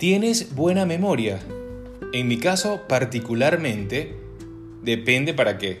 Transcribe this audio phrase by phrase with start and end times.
[0.00, 1.40] ¿Tienes buena memoria?
[2.14, 4.16] En mi caso particularmente,
[4.82, 5.80] depende para qué.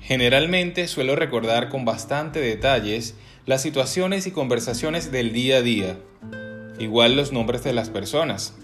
[0.00, 3.14] Generalmente suelo recordar con bastante detalles
[3.46, 6.00] las situaciones y conversaciones del día a día,
[6.80, 8.56] igual los nombres de las personas.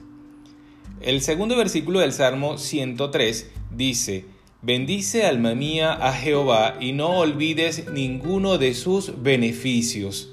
[1.00, 4.24] El segundo versículo del Salmo 103 dice,
[4.60, 10.32] Bendice alma mía a Jehová y no olvides ninguno de sus beneficios.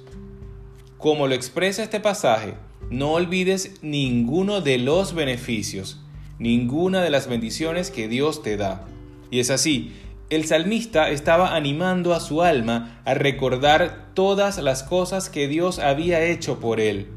[0.97, 2.55] Como lo expresa este pasaje,
[2.89, 5.99] no olvides ninguno de los beneficios,
[6.39, 8.85] ninguna de las bendiciones que Dios te da.
[9.31, 9.93] Y es así,
[10.29, 16.23] el salmista estaba animando a su alma a recordar todas las cosas que Dios había
[16.23, 17.07] hecho por él.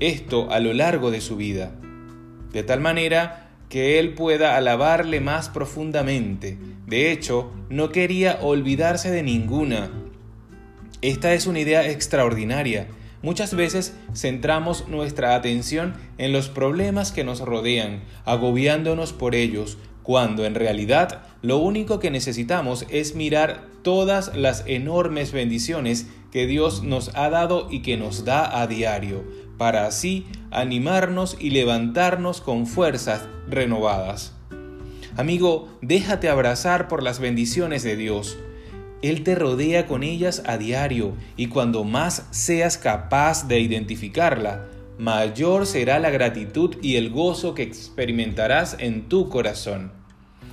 [0.00, 1.72] Esto a lo largo de su vida.
[2.52, 6.58] De tal manera que él pueda alabarle más profundamente.
[6.86, 9.90] De hecho, no quería olvidarse de ninguna.
[11.02, 12.88] Esta es una idea extraordinaria
[13.22, 20.46] Muchas veces centramos nuestra atención en los problemas que nos rodean, agobiándonos por ellos, cuando
[20.46, 27.14] en realidad lo único que necesitamos es mirar todas las enormes bendiciones que Dios nos
[27.14, 29.24] ha dado y que nos da a diario,
[29.58, 34.32] para así animarnos y levantarnos con fuerzas renovadas.
[35.16, 38.38] Amigo, déjate abrazar por las bendiciones de Dios.
[39.02, 44.66] Él te rodea con ellas a diario y cuando más seas capaz de identificarla,
[44.98, 49.92] mayor será la gratitud y el gozo que experimentarás en tu corazón.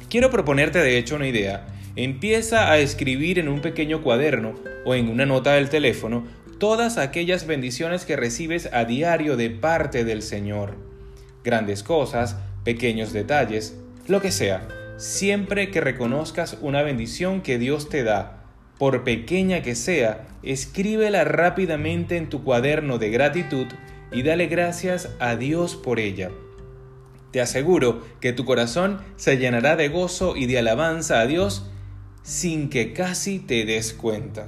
[0.10, 1.68] Quiero proponerte de hecho una idea.
[1.98, 6.26] Empieza a escribir en un pequeño cuaderno o en una nota del teléfono
[6.60, 10.76] todas aquellas bendiciones que recibes a diario de parte del Señor.
[11.44, 14.68] Grandes cosas, pequeños detalles, lo que sea.
[14.98, 18.37] Siempre que reconozcas una bendición que Dios te da,
[18.78, 23.68] por pequeña que sea, escríbela rápidamente en tu cuaderno de gratitud
[24.12, 26.32] y dale gracias a Dios por ella.
[27.32, 31.70] Te aseguro que tu corazón se llenará de gozo y de alabanza a Dios
[32.24, 34.48] sin que casi te des cuenta.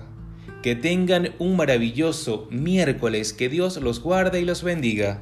[0.63, 5.21] Que tengan un maravilloso miércoles, que Dios los guarde y los bendiga.